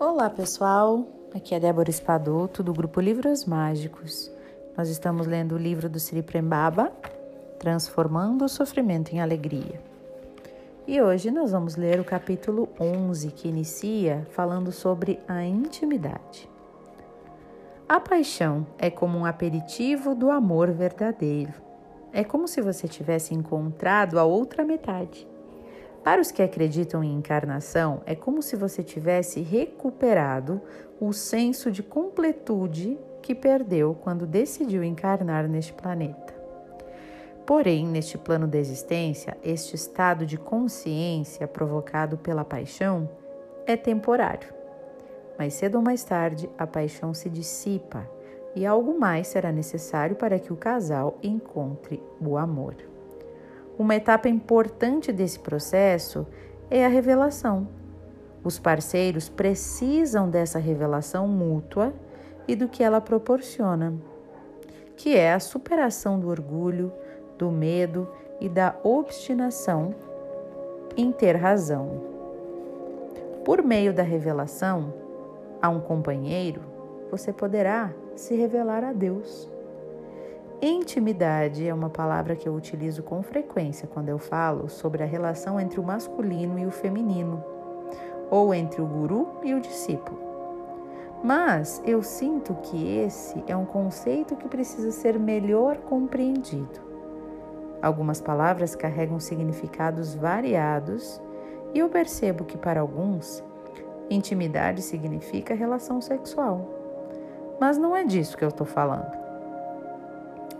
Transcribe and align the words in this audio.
Olá 0.00 0.30
pessoal, 0.30 1.04
aqui 1.34 1.56
é 1.56 1.58
Débora 1.58 1.90
Espadoto 1.90 2.62
do 2.62 2.72
grupo 2.72 3.00
Livros 3.00 3.44
Mágicos. 3.44 4.30
Nós 4.76 4.88
estamos 4.88 5.26
lendo 5.26 5.56
o 5.56 5.58
livro 5.58 5.88
do 5.88 5.98
Sri 5.98 6.22
Prembaba, 6.22 6.92
Transformando 7.58 8.44
o 8.44 8.48
Sofrimento 8.48 9.12
em 9.12 9.20
Alegria. 9.20 9.82
E 10.86 11.02
hoje 11.02 11.32
nós 11.32 11.50
vamos 11.50 11.74
ler 11.74 11.98
o 11.98 12.04
capítulo 12.04 12.68
11, 12.78 13.32
que 13.32 13.48
inicia 13.48 14.24
falando 14.30 14.70
sobre 14.70 15.18
a 15.26 15.44
intimidade. 15.44 16.48
A 17.88 17.98
paixão 17.98 18.64
é 18.78 18.90
como 18.90 19.18
um 19.18 19.26
aperitivo 19.26 20.14
do 20.14 20.30
amor 20.30 20.70
verdadeiro. 20.70 21.54
É 22.12 22.22
como 22.22 22.46
se 22.46 22.60
você 22.60 22.86
tivesse 22.86 23.34
encontrado 23.34 24.16
a 24.16 24.22
outra 24.22 24.64
metade. 24.64 25.26
Para 26.08 26.22
os 26.22 26.30
que 26.30 26.42
acreditam 26.42 27.04
em 27.04 27.12
encarnação, 27.12 28.00
é 28.06 28.14
como 28.14 28.40
se 28.40 28.56
você 28.56 28.82
tivesse 28.82 29.42
recuperado 29.42 30.58
o 30.98 31.12
senso 31.12 31.70
de 31.70 31.82
completude 31.82 32.98
que 33.20 33.34
perdeu 33.34 33.94
quando 33.94 34.26
decidiu 34.26 34.82
encarnar 34.82 35.46
neste 35.46 35.74
planeta. 35.74 36.34
Porém, 37.44 37.86
neste 37.86 38.16
plano 38.16 38.46
da 38.46 38.56
existência, 38.56 39.36
este 39.44 39.76
estado 39.76 40.24
de 40.24 40.38
consciência 40.38 41.46
provocado 41.46 42.16
pela 42.16 42.42
paixão 42.42 43.06
é 43.66 43.76
temporário. 43.76 44.48
Mais 45.38 45.52
cedo 45.52 45.74
ou 45.74 45.82
mais 45.82 46.02
tarde, 46.04 46.48
a 46.56 46.66
paixão 46.66 47.12
se 47.12 47.28
dissipa 47.28 48.08
e 48.56 48.64
algo 48.64 48.98
mais 48.98 49.26
será 49.26 49.52
necessário 49.52 50.16
para 50.16 50.38
que 50.38 50.54
o 50.54 50.56
casal 50.56 51.18
encontre 51.22 52.02
o 52.18 52.38
amor. 52.38 52.97
Uma 53.78 53.94
etapa 53.94 54.28
importante 54.28 55.12
desse 55.12 55.38
processo 55.38 56.26
é 56.68 56.84
a 56.84 56.88
revelação. 56.88 57.68
Os 58.42 58.58
parceiros 58.58 59.28
precisam 59.28 60.28
dessa 60.28 60.58
revelação 60.58 61.28
mútua 61.28 61.94
e 62.48 62.56
do 62.56 62.66
que 62.66 62.82
ela 62.82 63.00
proporciona, 63.00 63.94
que 64.96 65.16
é 65.16 65.32
a 65.32 65.38
superação 65.38 66.18
do 66.18 66.28
orgulho, 66.28 66.92
do 67.38 67.52
medo 67.52 68.08
e 68.40 68.48
da 68.48 68.74
obstinação 68.82 69.94
em 70.96 71.12
ter 71.12 71.36
razão. 71.36 72.02
Por 73.44 73.62
meio 73.62 73.94
da 73.94 74.02
revelação 74.02 74.92
a 75.62 75.68
um 75.68 75.80
companheiro, 75.80 76.62
você 77.12 77.32
poderá 77.32 77.92
se 78.16 78.34
revelar 78.34 78.82
a 78.82 78.92
Deus. 78.92 79.48
Intimidade 80.60 81.68
é 81.68 81.72
uma 81.72 81.88
palavra 81.88 82.34
que 82.34 82.48
eu 82.48 82.52
utilizo 82.52 83.00
com 83.04 83.22
frequência 83.22 83.86
quando 83.86 84.08
eu 84.08 84.18
falo 84.18 84.68
sobre 84.68 85.04
a 85.04 85.06
relação 85.06 85.60
entre 85.60 85.78
o 85.78 85.84
masculino 85.84 86.58
e 86.58 86.66
o 86.66 86.70
feminino, 86.72 87.44
ou 88.28 88.52
entre 88.52 88.82
o 88.82 88.86
guru 88.86 89.28
e 89.44 89.54
o 89.54 89.60
discípulo. 89.60 90.18
Mas 91.22 91.80
eu 91.86 92.02
sinto 92.02 92.54
que 92.56 92.96
esse 92.96 93.40
é 93.46 93.56
um 93.56 93.64
conceito 93.64 94.34
que 94.34 94.48
precisa 94.48 94.90
ser 94.90 95.16
melhor 95.16 95.76
compreendido. 95.76 96.80
Algumas 97.80 98.20
palavras 98.20 98.74
carregam 98.74 99.20
significados 99.20 100.16
variados 100.16 101.22
e 101.72 101.78
eu 101.78 101.88
percebo 101.88 102.44
que 102.44 102.58
para 102.58 102.80
alguns, 102.80 103.44
intimidade 104.10 104.82
significa 104.82 105.54
relação 105.54 106.00
sexual. 106.00 106.68
Mas 107.60 107.78
não 107.78 107.94
é 107.94 108.02
disso 108.02 108.36
que 108.36 108.44
eu 108.44 108.48
estou 108.48 108.66
falando. 108.66 109.27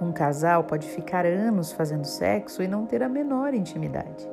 Um 0.00 0.12
casal 0.12 0.64
pode 0.64 0.86
ficar 0.88 1.26
anos 1.26 1.72
fazendo 1.72 2.04
sexo 2.04 2.62
e 2.62 2.68
não 2.68 2.86
ter 2.86 3.02
a 3.02 3.08
menor 3.08 3.52
intimidade. 3.52 4.28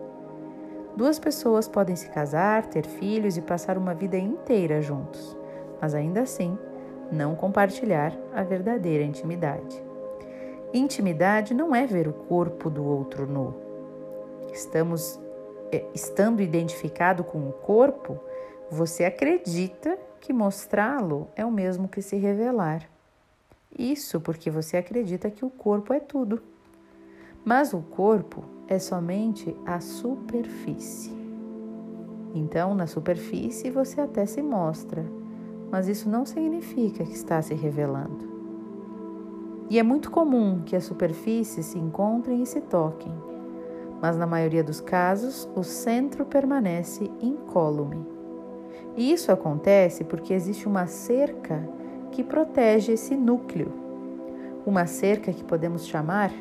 Duas 0.96 1.20
pessoas 1.20 1.68
podem 1.68 1.96
se 1.96 2.10
casar, 2.10 2.68
ter 2.68 2.86
filhos 2.86 3.36
e 3.36 3.42
passar 3.42 3.78
uma 3.78 3.94
vida 3.94 4.18
inteira 4.18 4.82
juntos, 4.82 5.36
mas 5.82 5.94
ainda 5.94 6.22
assim 6.22 6.58
não 7.12 7.36
compartilhar 7.36 8.14
a 8.34 8.44
verdadeira 8.44 9.04
intimidade. 9.04 9.84
Intimidade 10.74 11.54
não 11.54 11.76
é 11.76 11.86
ver 11.86 12.08
o 12.08 12.14
corpo 12.14 12.70
do 12.70 12.84
outro 12.84 13.26
nu. 13.26 13.54
Estamos 14.54 15.20
é, 15.72 15.84
estando 15.94 16.42
identificado 16.42 17.24
com 17.24 17.50
o 17.50 17.52
corpo, 17.52 18.20
você 18.70 19.04
acredita 19.04 19.98
que 20.20 20.32
mostrá-lo 20.32 21.28
é 21.36 21.46
o 21.46 21.52
mesmo 21.52 21.88
que 21.88 22.02
se 22.02 22.16
revelar. 22.16 22.95
Isso 23.78 24.22
porque 24.22 24.50
você 24.50 24.78
acredita 24.78 25.30
que 25.30 25.44
o 25.44 25.50
corpo 25.50 25.94
é 25.94 26.00
tudo. 26.00 26.42
Mas 27.44 27.74
o 27.74 27.80
corpo 27.80 28.44
é 28.68 28.80
somente 28.80 29.56
a 29.66 29.80
superfície. 29.80 31.14
Então, 32.34 32.74
na 32.74 32.88
superfície 32.88 33.70
você 33.70 34.02
até 34.02 34.26
se 34.26 34.42
mostra, 34.42 35.06
mas 35.72 35.88
isso 35.88 36.10
não 36.10 36.26
significa 36.26 37.04
que 37.04 37.14
está 37.14 37.42
se 37.42 37.54
revelando. 37.54 38.34
E 39.70 39.80
é 39.80 39.84
muito 39.84 40.12
comum 40.12 40.62
que 40.66 40.76
as 40.76 40.84
superfícies 40.84 41.68
se 41.68 41.80
encontrem 41.80 42.44
e 42.44 42.46
se 42.46 42.62
toquem, 42.62 43.14
mas 44.02 44.18
na 44.18 44.28
maioria 44.28 44.64
dos 44.64 44.80
casos 44.80 45.50
o 45.56 45.64
centro 45.64 46.26
permanece 46.26 47.10
incólume. 47.22 48.06
E 48.96 49.12
isso 49.12 49.32
acontece 49.32 50.04
porque 50.04 50.34
existe 50.34 50.68
uma 50.68 50.88
cerca 50.88 51.68
que 52.12 52.24
protege 52.24 52.94
esse 52.94 53.16
núcleo. 53.16 53.72
Uma 54.66 54.86
cerca 54.86 55.32
que 55.32 55.44
podemos 55.44 55.86
chamar 55.86 56.32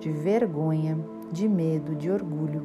de 0.00 0.10
vergonha, 0.10 0.98
de 1.30 1.48
medo, 1.48 1.94
de 1.94 2.10
orgulho. 2.10 2.62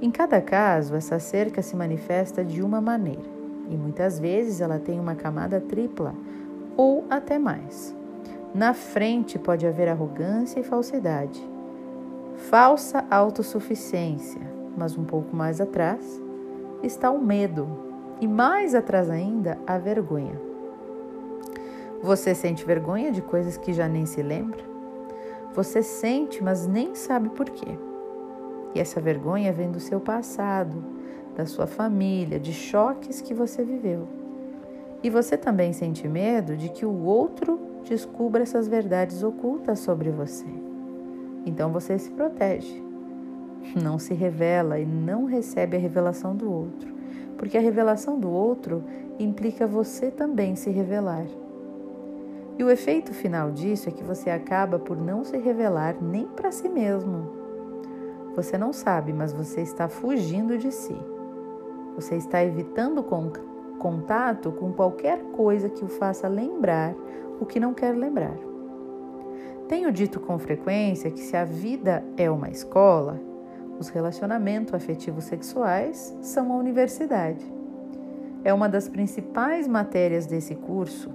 Em 0.00 0.10
cada 0.10 0.40
caso, 0.40 0.94
essa 0.94 1.18
cerca 1.18 1.60
se 1.60 1.76
manifesta 1.76 2.42
de 2.44 2.62
uma 2.62 2.80
maneira 2.80 3.40
e 3.68 3.76
muitas 3.76 4.18
vezes 4.18 4.60
ela 4.60 4.78
tem 4.78 4.98
uma 4.98 5.14
camada 5.14 5.60
tripla 5.60 6.14
ou 6.76 7.04
até 7.08 7.38
mais. 7.38 7.96
Na 8.52 8.74
frente 8.74 9.38
pode 9.38 9.66
haver 9.66 9.88
arrogância 9.88 10.58
e 10.58 10.64
falsidade, 10.64 11.40
falsa 12.48 13.04
autossuficiência, 13.10 14.40
mas 14.76 14.98
um 14.98 15.04
pouco 15.04 15.36
mais 15.36 15.60
atrás 15.60 16.20
está 16.82 17.10
o 17.10 17.20
medo 17.20 17.68
e 18.20 18.26
mais 18.26 18.74
atrás 18.74 19.08
ainda 19.08 19.58
a 19.66 19.78
vergonha. 19.78 20.49
Você 22.02 22.34
sente 22.34 22.64
vergonha 22.64 23.12
de 23.12 23.20
coisas 23.20 23.58
que 23.58 23.74
já 23.74 23.86
nem 23.86 24.06
se 24.06 24.22
lembra? 24.22 24.64
Você 25.54 25.82
sente, 25.82 26.42
mas 26.42 26.66
nem 26.66 26.94
sabe 26.94 27.28
por 27.28 27.50
quê. 27.50 27.76
E 28.74 28.80
essa 28.80 29.00
vergonha 29.00 29.52
vem 29.52 29.70
do 29.70 29.78
seu 29.78 30.00
passado, 30.00 30.82
da 31.36 31.44
sua 31.44 31.66
família, 31.66 32.40
de 32.40 32.54
choques 32.54 33.20
que 33.20 33.34
você 33.34 33.62
viveu. 33.62 34.08
E 35.02 35.10
você 35.10 35.36
também 35.36 35.74
sente 35.74 36.08
medo 36.08 36.56
de 36.56 36.70
que 36.70 36.86
o 36.86 37.04
outro 37.04 37.60
descubra 37.86 38.44
essas 38.44 38.66
verdades 38.66 39.22
ocultas 39.22 39.80
sobre 39.80 40.10
você. 40.10 40.46
Então 41.44 41.70
você 41.70 41.98
se 41.98 42.10
protege, 42.10 42.82
não 43.82 43.98
se 43.98 44.14
revela 44.14 44.78
e 44.78 44.86
não 44.86 45.26
recebe 45.26 45.76
a 45.76 45.80
revelação 45.80 46.34
do 46.34 46.50
outro, 46.50 46.94
porque 47.36 47.58
a 47.58 47.60
revelação 47.60 48.18
do 48.18 48.30
outro 48.30 48.84
implica 49.18 49.66
você 49.66 50.10
também 50.10 50.56
se 50.56 50.70
revelar. 50.70 51.26
E 52.58 52.64
o 52.64 52.70
efeito 52.70 53.14
final 53.14 53.50
disso 53.50 53.88
é 53.88 53.92
que 53.92 54.04
você 54.04 54.30
acaba 54.30 54.78
por 54.78 54.96
não 54.96 55.24
se 55.24 55.38
revelar 55.38 55.96
nem 56.00 56.26
para 56.26 56.52
si 56.52 56.68
mesmo. 56.68 57.40
Você 58.36 58.56
não 58.56 58.72
sabe, 58.72 59.12
mas 59.12 59.32
você 59.32 59.60
está 59.60 59.88
fugindo 59.88 60.56
de 60.58 60.70
si. 60.70 60.96
Você 61.96 62.16
está 62.16 62.44
evitando 62.44 63.04
contato 63.78 64.52
com 64.52 64.72
qualquer 64.72 65.20
coisa 65.32 65.68
que 65.68 65.84
o 65.84 65.88
faça 65.88 66.28
lembrar 66.28 66.94
o 67.40 67.46
que 67.46 67.58
não 67.58 67.72
quer 67.72 67.96
lembrar. 67.96 68.36
Tenho 69.66 69.90
dito 69.90 70.20
com 70.20 70.38
frequência 70.38 71.10
que 71.10 71.20
se 71.20 71.36
a 71.36 71.44
vida 71.44 72.04
é 72.16 72.30
uma 72.30 72.50
escola, 72.50 73.20
os 73.78 73.88
relacionamentos 73.88 74.74
afetivos 74.74 75.24
sexuais 75.24 76.14
são 76.20 76.52
a 76.52 76.56
universidade. 76.56 77.44
É 78.44 78.52
uma 78.52 78.68
das 78.68 78.88
principais 78.88 79.66
matérias 79.66 80.26
desse 80.26 80.54
curso 80.54 81.10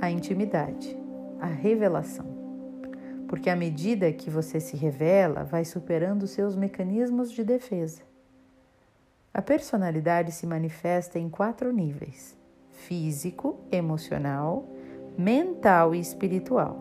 a 0.00 0.10
intimidade, 0.10 0.96
a 1.40 1.46
revelação. 1.46 2.26
Porque 3.28 3.50
à 3.50 3.54
medida 3.54 4.12
que 4.12 4.30
você 4.30 4.58
se 4.58 4.76
revela, 4.76 5.44
vai 5.44 5.64
superando 5.64 6.26
seus 6.26 6.56
mecanismos 6.56 7.30
de 7.30 7.44
defesa. 7.44 8.02
A 9.32 9.40
personalidade 9.40 10.32
se 10.32 10.46
manifesta 10.46 11.18
em 11.18 11.28
quatro 11.28 11.72
níveis: 11.72 12.36
físico, 12.70 13.60
emocional, 13.70 14.66
mental 15.16 15.94
e 15.94 16.00
espiritual. 16.00 16.78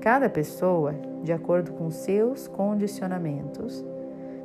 Cada 0.00 0.28
pessoa, 0.28 0.94
de 1.22 1.32
acordo 1.32 1.72
com 1.72 1.90
seus 1.90 2.48
condicionamentos, 2.48 3.84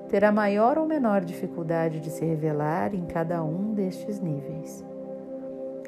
terá 0.08 0.32
maior 0.32 0.78
ou 0.78 0.86
menor 0.86 1.26
dificuldade 1.26 2.00
de 2.00 2.10
se 2.10 2.24
revelar 2.24 2.94
em 2.94 3.06
cada 3.06 3.44
um 3.44 3.74
destes 3.74 4.20
níveis. 4.20 4.86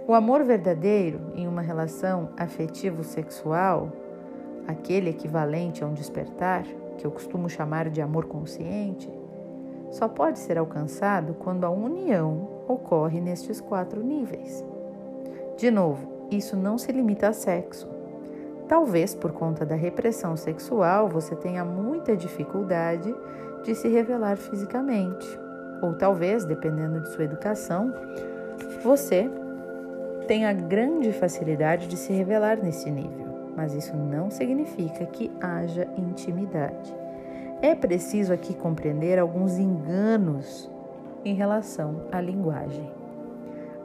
O 0.08 0.14
amor 0.14 0.42
verdadeiro 0.46 1.20
em 1.36 1.50
uma 1.50 1.62
relação 1.62 2.30
afetivo-sexual, 2.38 3.92
aquele 4.66 5.10
equivalente 5.10 5.84
a 5.84 5.88
um 5.88 5.94
despertar, 5.94 6.64
que 6.98 7.06
eu 7.06 7.12
costumo 7.12 7.50
chamar 7.50 7.90
de 7.90 8.02
amor 8.02 8.24
consciente, 8.24 9.12
só 9.92 10.08
pode 10.08 10.40
ser 10.40 10.58
alcançado 10.58 11.34
quando 11.34 11.66
a 11.66 11.70
união 11.70 12.48
ocorre 12.70 13.20
nestes 13.20 13.60
quatro 13.60 14.02
níveis. 14.02 14.64
De 15.58 15.70
novo, 15.70 16.08
isso 16.32 16.56
não 16.56 16.78
se 16.78 16.90
limita 16.94 17.28
a 17.28 17.34
sexo. 17.34 17.90
Talvez 18.66 19.14
por 19.14 19.34
conta 19.34 19.66
da 19.66 19.76
repressão 19.76 20.38
sexual 20.38 21.10
você 21.10 21.36
tenha 21.36 21.66
muita 21.66 22.16
dificuldade 22.16 23.14
de 23.62 23.76
se 23.76 23.90
revelar 23.90 24.38
fisicamente, 24.38 25.28
ou 25.82 25.96
talvez, 25.96 26.46
dependendo 26.46 27.02
de 27.02 27.10
sua 27.12 27.26
educação, 27.26 27.94
você 28.82 29.30
tenha 30.28 30.52
grande 30.52 31.12
facilidade 31.14 31.88
de 31.88 31.96
se 31.96 32.12
revelar 32.12 32.58
nesse 32.62 32.92
nível, 32.92 33.54
mas 33.56 33.74
isso 33.74 33.96
não 33.96 34.30
significa 34.30 35.06
que 35.06 35.32
haja 35.42 35.88
intimidade. 35.98 36.94
É 37.62 37.74
preciso 37.74 38.34
aqui 38.34 38.54
compreender 38.54 39.18
alguns 39.18 39.58
enganos 39.58 40.70
em 41.24 41.34
relação 41.34 42.04
à 42.12 42.22
linguagem. 42.22 42.92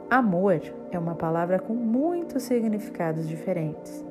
Amor 0.09 0.61
é 0.91 0.99
uma 0.99 1.15
palavra 1.15 1.57
com 1.57 1.73
muitos 1.73 2.43
significados 2.43 3.27
diferentes, 3.27 4.05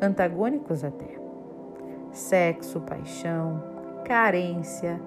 antagônicos 0.00 0.84
até. 0.84 1.18
Sexo, 2.12 2.80
paixão, 2.82 3.62
carência, 4.04 5.00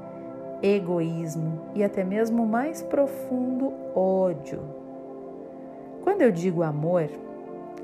egoísmo 0.61 1.61
e 1.75 1.83
até 1.83 2.03
mesmo 2.03 2.45
mais 2.45 2.81
profundo 2.81 3.71
ódio. 3.95 4.82
Quando 6.03 6.21
eu 6.21 6.31
digo 6.31 6.61
amor, 6.61 7.09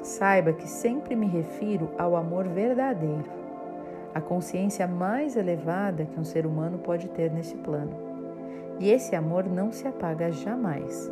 saiba 0.03 0.53
que 0.53 0.67
sempre 0.67 1.15
me 1.15 1.25
refiro 1.25 1.89
ao 1.97 2.15
amor 2.15 2.47
verdadeiro, 2.47 3.25
a 4.13 4.21
consciência 4.21 4.85
mais 4.85 5.35
elevada 5.35 6.05
que 6.05 6.19
um 6.19 6.23
ser 6.23 6.45
humano 6.45 6.77
pode 6.77 7.09
ter 7.09 7.31
nesse 7.31 7.55
plano. 7.55 7.95
E 8.79 8.91
esse 8.91 9.15
amor 9.15 9.45
não 9.45 9.71
se 9.71 9.87
apaga 9.87 10.31
jamais 10.31 11.09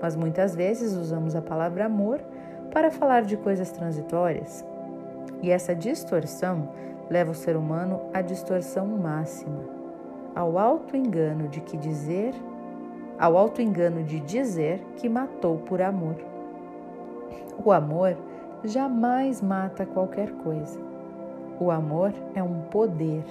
mas 0.00 0.16
muitas 0.16 0.54
vezes 0.54 0.94
usamos 0.94 1.34
a 1.34 1.42
palavra 1.42 1.86
amor 1.86 2.20
para 2.72 2.90
falar 2.90 3.22
de 3.22 3.36
coisas 3.36 3.70
transitórias. 3.70 4.64
E 5.42 5.50
essa 5.50 5.74
distorção 5.74 6.68
leva 7.08 7.30
o 7.30 7.34
ser 7.34 7.56
humano 7.56 8.02
à 8.12 8.20
distorção 8.20 8.86
máxima, 8.86 9.64
ao 10.34 10.58
alto 10.58 10.96
engano 10.96 11.48
de 11.48 11.60
que 11.60 11.76
dizer, 11.76 12.34
ao 13.18 13.36
alto 13.36 13.62
engano 13.62 14.02
de 14.02 14.20
dizer 14.20 14.80
que 14.96 15.08
matou 15.08 15.58
por 15.58 15.80
amor. 15.80 16.16
O 17.64 17.72
amor 17.72 18.16
jamais 18.64 19.40
mata 19.40 19.86
qualquer 19.86 20.30
coisa. 20.32 20.78
O 21.58 21.70
amor 21.70 22.12
é 22.34 22.42
um 22.42 22.62
poder 22.62 23.24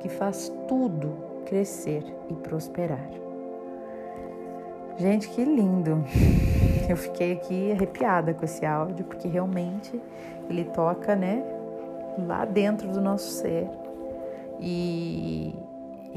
que 0.00 0.08
faz 0.08 0.52
tudo 0.68 1.12
crescer 1.46 2.04
e 2.28 2.34
prosperar. 2.34 3.08
Gente, 4.96 5.28
que 5.28 5.44
lindo! 5.44 6.04
Eu 6.88 6.96
fiquei 6.96 7.32
aqui 7.32 7.72
arrepiada 7.72 8.32
com 8.32 8.44
esse 8.44 8.64
áudio, 8.64 9.04
porque 9.04 9.28
realmente 9.28 10.00
ele 10.48 10.64
toca, 10.64 11.14
né, 11.14 11.44
lá 12.26 12.44
dentro 12.46 12.88
do 12.88 13.00
nosso 13.00 13.30
ser. 13.30 13.68
E 14.58 15.54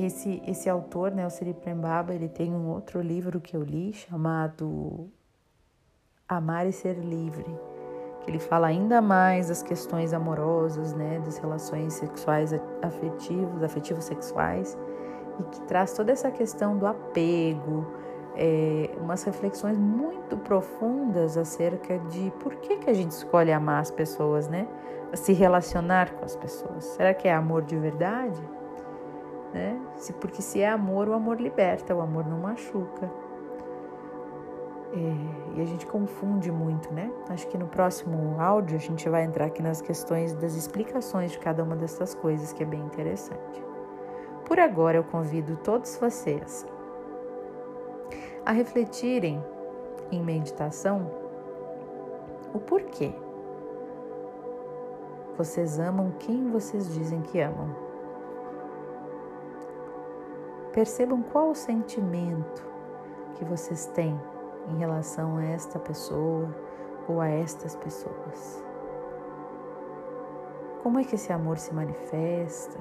esse, 0.06 0.42
esse 0.46 0.70
autor, 0.70 1.12
né, 1.12 1.26
o 1.26 1.30
Siri 1.30 1.54
Prembaba, 1.54 2.14
ele 2.14 2.30
tem 2.30 2.52
um 2.52 2.70
outro 2.70 3.02
livro 3.02 3.40
que 3.40 3.56
eu 3.56 3.64
li 3.64 3.94
chamado 3.94 5.10
Amar 6.28 6.68
e 6.68 6.72
Ser 6.72 6.98
Livre, 6.98 7.46
que 8.22 8.30
ele 8.30 8.40
fala 8.40 8.68
ainda 8.68 9.02
mais 9.02 9.50
das 9.50 9.62
questões 9.62 10.14
amorosas, 10.14 10.94
né, 10.94 11.20
das 11.20 11.38
relações 11.38 11.94
sexuais 11.94 12.54
afetivos, 12.82 13.64
afetivos 13.64 14.06
sexuais, 14.06 14.78
e 15.40 15.44
que 15.44 15.62
traz 15.62 15.94
toda 15.94 16.12
essa 16.12 16.32
questão 16.32 16.78
do 16.78 16.86
apego, 16.86 17.86
é, 18.36 18.90
umas 18.98 19.24
reflexões 19.24 19.78
muito 19.78 20.38
profundas 20.38 21.38
acerca 21.38 22.00
de 22.00 22.32
por 22.40 22.56
que, 22.56 22.78
que 22.78 22.90
a 22.90 22.94
gente 22.94 23.12
escolhe 23.12 23.52
amar 23.52 23.82
as 23.82 23.92
pessoas, 23.92 24.48
né? 24.48 24.68
Se 25.14 25.34
relacionar 25.34 26.14
com 26.14 26.24
as 26.24 26.36
pessoas. 26.36 26.86
Será 26.86 27.14
que 27.14 27.28
é 27.28 27.34
amor 27.34 27.64
de 27.64 27.76
verdade? 27.78 28.42
Né? 29.54 29.80
Porque 30.20 30.42
se 30.42 30.62
é 30.62 30.70
amor, 30.70 31.10
o 31.10 31.14
amor 31.14 31.40
liberta, 31.40 31.96
o 31.96 32.02
amor 32.02 32.26
não 32.26 32.40
machuca. 32.40 33.12
É, 34.94 35.58
e 35.58 35.62
a 35.62 35.66
gente 35.66 35.86
confunde 35.86 36.52
muito, 36.52 36.94
né? 36.94 37.12
Acho 37.30 37.48
que 37.48 37.58
no 37.58 37.68
próximo 37.68 38.40
áudio 38.40 38.76
a 38.76 38.80
gente 38.80 39.08
vai 39.08 39.24
entrar 39.24 39.46
aqui 39.46 39.62
nas 39.62 39.82
questões 39.82 40.34
das 40.34 40.54
explicações 40.56 41.32
de 41.32 41.40
cada 41.40 41.64
uma 41.64 41.76
dessas 41.76 42.14
coisas, 42.14 42.52
que 42.52 42.64
é 42.64 42.66
bem 42.66 42.82
interessante. 42.82 43.64
Por 44.46 44.60
agora 44.60 44.98
eu 44.98 45.04
convido 45.04 45.56
todos 45.58 45.96
vocês 45.96 46.66
a 48.46 48.52
refletirem 48.52 49.42
em 50.12 50.22
meditação 50.22 51.10
o 52.54 52.60
porquê 52.60 53.14
vocês 55.38 55.80
amam 55.80 56.12
quem 56.20 56.52
vocês 56.52 56.94
dizem 56.94 57.22
que 57.22 57.40
amam. 57.40 57.91
Percebam 60.74 61.22
qual 61.22 61.50
o 61.50 61.56
sentimento 61.56 62.66
que 63.36 63.44
vocês 63.44 63.88
têm 63.88 64.18
em 64.70 64.78
relação 64.78 65.38
a 65.38 65.44
esta 65.44 65.78
pessoa 65.78 66.50
ou 67.10 67.20
a 67.20 67.28
estas 67.28 67.76
pessoas. 67.76 68.64
Como 70.82 70.98
é 70.98 71.04
que 71.04 71.16
esse 71.16 71.34
amor 71.34 71.58
se 71.58 71.74
manifesta? 71.74 72.80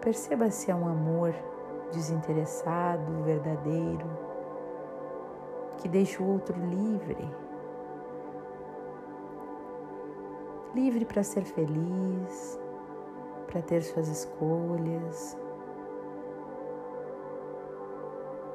Perceba 0.00 0.50
se 0.50 0.70
é 0.70 0.74
um 0.74 0.88
amor 0.88 1.32
desinteressado, 1.92 3.22
verdadeiro, 3.22 4.10
que 5.76 5.88
deixa 5.88 6.22
o 6.22 6.32
outro 6.32 6.58
livre. 6.66 7.28
Livre 10.74 11.04
para 11.04 11.24
ser 11.24 11.42
feliz, 11.42 12.60
para 13.48 13.60
ter 13.60 13.82
suas 13.82 14.06
escolhas. 14.06 15.36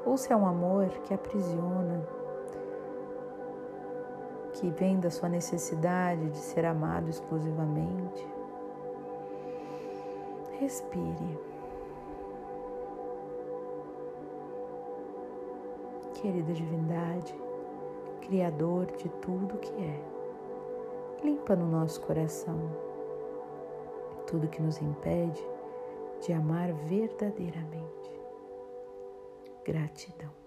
Ou 0.06 0.16
se 0.16 0.32
é 0.32 0.36
um 0.36 0.46
amor 0.46 0.88
que 1.04 1.12
aprisiona, 1.12 2.08
que 4.52 4.70
vem 4.70 4.98
da 4.98 5.10
sua 5.10 5.28
necessidade 5.28 6.30
de 6.30 6.38
ser 6.38 6.64
amado 6.64 7.10
exclusivamente. 7.10 8.26
Respire. 10.58 11.38
Querida 16.14 16.54
Divindade, 16.54 17.38
Criador 18.22 18.86
de 18.86 19.08
tudo 19.20 19.58
que 19.58 19.72
é, 19.82 20.15
limpa 21.22 21.56
no 21.56 21.66
nosso 21.66 22.00
coração 22.02 22.86
tudo 24.26 24.48
que 24.48 24.60
nos 24.60 24.80
impede 24.82 25.42
de 26.20 26.32
amar 26.32 26.72
verdadeiramente. 26.72 28.20
Gratidão. 29.64 30.45